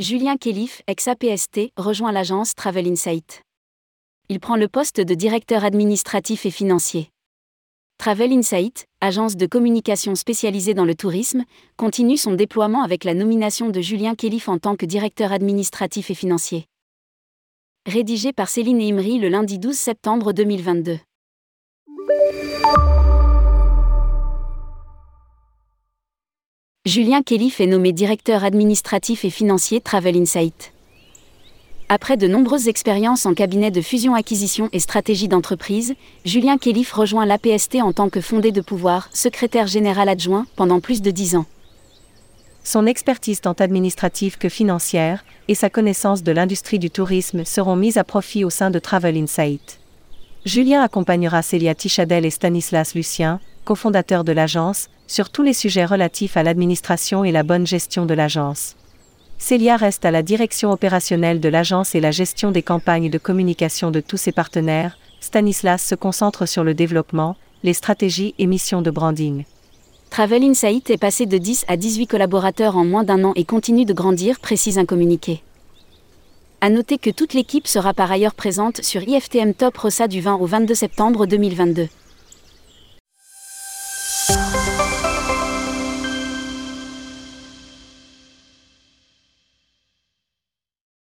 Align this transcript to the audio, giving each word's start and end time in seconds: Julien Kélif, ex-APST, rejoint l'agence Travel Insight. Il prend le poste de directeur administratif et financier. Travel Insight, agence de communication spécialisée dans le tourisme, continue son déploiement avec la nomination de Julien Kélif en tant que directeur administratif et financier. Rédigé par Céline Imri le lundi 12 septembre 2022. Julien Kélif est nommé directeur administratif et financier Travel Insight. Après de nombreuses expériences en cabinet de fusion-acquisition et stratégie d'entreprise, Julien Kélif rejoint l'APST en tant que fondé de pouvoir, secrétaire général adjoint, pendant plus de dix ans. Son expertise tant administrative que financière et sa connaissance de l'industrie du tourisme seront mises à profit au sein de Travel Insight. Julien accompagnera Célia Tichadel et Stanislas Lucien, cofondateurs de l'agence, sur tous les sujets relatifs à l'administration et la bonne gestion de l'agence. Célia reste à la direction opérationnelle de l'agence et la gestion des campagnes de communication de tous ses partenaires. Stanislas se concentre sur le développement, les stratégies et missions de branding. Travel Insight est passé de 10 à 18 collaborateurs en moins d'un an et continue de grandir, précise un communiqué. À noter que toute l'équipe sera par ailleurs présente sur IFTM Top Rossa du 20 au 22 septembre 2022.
Julien 0.00 0.38
Kélif, 0.38 0.80
ex-APST, 0.86 1.72
rejoint 1.76 2.10
l'agence 2.10 2.54
Travel 2.54 2.88
Insight. 2.88 3.42
Il 4.30 4.40
prend 4.40 4.56
le 4.56 4.66
poste 4.66 4.98
de 4.98 5.12
directeur 5.12 5.62
administratif 5.62 6.46
et 6.46 6.50
financier. 6.50 7.10
Travel 7.98 8.32
Insight, 8.32 8.86
agence 9.02 9.36
de 9.36 9.44
communication 9.44 10.14
spécialisée 10.14 10.72
dans 10.72 10.86
le 10.86 10.94
tourisme, 10.94 11.44
continue 11.76 12.16
son 12.16 12.32
déploiement 12.32 12.82
avec 12.82 13.04
la 13.04 13.12
nomination 13.12 13.68
de 13.68 13.82
Julien 13.82 14.14
Kélif 14.14 14.48
en 14.48 14.56
tant 14.56 14.74
que 14.74 14.86
directeur 14.86 15.32
administratif 15.32 16.10
et 16.10 16.14
financier. 16.14 16.64
Rédigé 17.86 18.32
par 18.32 18.48
Céline 18.48 18.80
Imri 18.80 19.18
le 19.18 19.28
lundi 19.28 19.58
12 19.58 19.76
septembre 19.76 20.32
2022. 20.32 20.98
Julien 26.90 27.22
Kélif 27.22 27.60
est 27.60 27.68
nommé 27.68 27.92
directeur 27.92 28.42
administratif 28.42 29.24
et 29.24 29.30
financier 29.30 29.80
Travel 29.80 30.16
Insight. 30.16 30.72
Après 31.88 32.16
de 32.16 32.26
nombreuses 32.26 32.66
expériences 32.66 33.26
en 33.26 33.34
cabinet 33.34 33.70
de 33.70 33.80
fusion-acquisition 33.80 34.68
et 34.72 34.80
stratégie 34.80 35.28
d'entreprise, 35.28 35.94
Julien 36.24 36.58
Kélif 36.58 36.92
rejoint 36.92 37.26
l'APST 37.26 37.76
en 37.76 37.92
tant 37.92 38.08
que 38.08 38.20
fondé 38.20 38.50
de 38.50 38.60
pouvoir, 38.60 39.08
secrétaire 39.12 39.68
général 39.68 40.08
adjoint, 40.08 40.46
pendant 40.56 40.80
plus 40.80 41.00
de 41.00 41.12
dix 41.12 41.36
ans. 41.36 41.46
Son 42.64 42.86
expertise 42.86 43.40
tant 43.40 43.52
administrative 43.52 44.36
que 44.36 44.48
financière 44.48 45.24
et 45.46 45.54
sa 45.54 45.70
connaissance 45.70 46.24
de 46.24 46.32
l'industrie 46.32 46.80
du 46.80 46.90
tourisme 46.90 47.44
seront 47.44 47.76
mises 47.76 47.98
à 47.98 48.04
profit 48.04 48.44
au 48.44 48.50
sein 48.50 48.72
de 48.72 48.80
Travel 48.80 49.16
Insight. 49.16 49.78
Julien 50.44 50.82
accompagnera 50.82 51.42
Célia 51.42 51.76
Tichadel 51.76 52.24
et 52.24 52.30
Stanislas 52.30 52.96
Lucien, 52.96 53.38
cofondateurs 53.64 54.24
de 54.24 54.32
l'agence, 54.32 54.88
sur 55.06 55.30
tous 55.30 55.42
les 55.42 55.52
sujets 55.52 55.84
relatifs 55.84 56.36
à 56.36 56.42
l'administration 56.42 57.24
et 57.24 57.32
la 57.32 57.42
bonne 57.42 57.66
gestion 57.66 58.06
de 58.06 58.14
l'agence. 58.14 58.76
Célia 59.38 59.76
reste 59.76 60.04
à 60.04 60.10
la 60.10 60.22
direction 60.22 60.70
opérationnelle 60.70 61.40
de 61.40 61.48
l'agence 61.48 61.94
et 61.94 62.00
la 62.00 62.10
gestion 62.10 62.50
des 62.50 62.62
campagnes 62.62 63.10
de 63.10 63.18
communication 63.18 63.90
de 63.90 64.00
tous 64.00 64.18
ses 64.18 64.32
partenaires. 64.32 64.98
Stanislas 65.20 65.82
se 65.82 65.94
concentre 65.94 66.46
sur 66.46 66.62
le 66.62 66.74
développement, 66.74 67.36
les 67.62 67.72
stratégies 67.72 68.34
et 68.38 68.46
missions 68.46 68.82
de 68.82 68.90
branding. 68.90 69.44
Travel 70.10 70.44
Insight 70.44 70.90
est 70.90 70.98
passé 70.98 71.26
de 71.26 71.38
10 71.38 71.64
à 71.68 71.76
18 71.76 72.06
collaborateurs 72.06 72.76
en 72.76 72.84
moins 72.84 73.04
d'un 73.04 73.24
an 73.24 73.32
et 73.36 73.44
continue 73.44 73.84
de 73.84 73.92
grandir, 73.92 74.40
précise 74.40 74.78
un 74.78 74.84
communiqué. 74.84 75.42
À 76.60 76.68
noter 76.68 76.98
que 76.98 77.10
toute 77.10 77.32
l'équipe 77.32 77.66
sera 77.66 77.94
par 77.94 78.12
ailleurs 78.12 78.34
présente 78.34 78.82
sur 78.82 79.02
IFTM 79.02 79.54
Top 79.54 79.78
Rossa 79.78 80.08
du 80.08 80.20
20 80.20 80.34
au 80.34 80.46
22 80.46 80.74
septembre 80.74 81.26
2022. 81.26 81.88